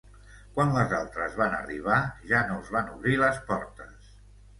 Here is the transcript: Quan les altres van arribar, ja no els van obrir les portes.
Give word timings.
Quan 0.53 0.71
les 0.75 0.93
altres 0.99 1.35
van 1.41 1.53
arribar, 1.57 1.97
ja 2.31 2.39
no 2.47 2.55
els 2.63 2.73
van 2.77 2.89
obrir 2.95 3.15
les 3.25 3.39
portes. 3.51 4.09